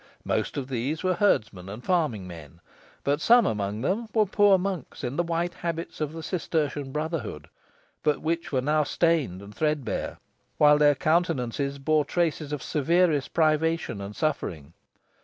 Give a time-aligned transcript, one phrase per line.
[0.25, 2.59] Most of these were herdsmen and farming men,
[3.03, 7.47] but some among them were poor monks in the white habits of the Cistertian brotherhood,
[8.01, 10.17] but which were now stained and threadbare,
[10.57, 14.73] while their countenances bore traces of severest privation and suffering.